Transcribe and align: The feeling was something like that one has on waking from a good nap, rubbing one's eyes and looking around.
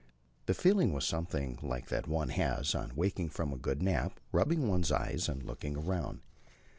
The 0.47 0.55
feeling 0.55 0.93
was 0.93 1.05
something 1.05 1.59
like 1.61 1.89
that 1.89 2.07
one 2.07 2.29
has 2.29 2.73
on 2.73 2.93
waking 2.95 3.29
from 3.29 3.53
a 3.53 3.55
good 3.55 3.83
nap, 3.83 4.19
rubbing 4.31 4.67
one's 4.67 4.91
eyes 4.91 5.29
and 5.29 5.43
looking 5.43 5.75
around. 5.77 6.21